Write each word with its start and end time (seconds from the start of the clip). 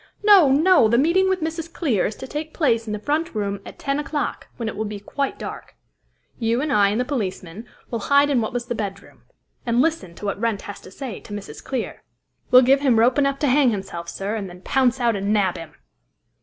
No! 0.23 0.51
no! 0.51 0.87
The 0.87 0.97
meeting 0.97 1.29
with 1.29 1.41
Mrs. 1.43 1.71
Clear 1.71 2.07
is 2.07 2.15
to 2.15 2.25
take 2.27 2.55
place 2.55 2.87
in 2.87 2.91
the 2.93 2.97
front 2.97 3.35
room 3.35 3.59
at 3.67 3.77
ten 3.77 3.99
o'clock, 3.99 4.47
when 4.57 4.67
it 4.67 4.75
will 4.75 4.83
be 4.85 4.99
quite 4.99 5.37
dark. 5.37 5.75
You, 6.39 6.59
I, 6.63 6.89
and 6.89 6.99
the 6.99 7.05
policemen 7.05 7.67
will 7.91 7.99
hide 7.99 8.31
in 8.31 8.41
what 8.41 8.51
was 8.51 8.65
the 8.65 8.73
bedroom, 8.73 9.21
and 9.63 9.79
listen 9.79 10.15
to 10.15 10.25
what 10.25 10.39
Wrent 10.41 10.63
has 10.63 10.81
to 10.81 10.89
say 10.89 11.19
to 11.19 11.33
Mrs. 11.33 11.63
Clear. 11.63 12.01
We'll 12.49 12.63
give 12.63 12.79
him 12.81 12.97
rope 12.97 13.19
enough 13.19 13.37
to 13.41 13.47
hang 13.47 13.69
himself, 13.69 14.09
sir, 14.09 14.35
and 14.35 14.49
then 14.49 14.61
pounce 14.63 14.99
out 14.99 15.15
and 15.15 15.31
nab 15.31 15.55
him." 15.55 15.75